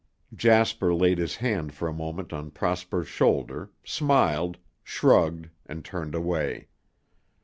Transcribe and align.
Jasper 0.33 0.95
laid 0.95 1.19
his 1.19 1.35
hand 1.35 1.75
for 1.75 1.87
a 1.87 1.93
moment 1.93 2.33
on 2.33 2.49
Prosper's 2.49 3.07
shoulder, 3.07 3.69
smiled, 3.83 4.57
shrugged, 4.83 5.51
and 5.67 5.85
turned 5.85 6.15
away. 6.15 6.69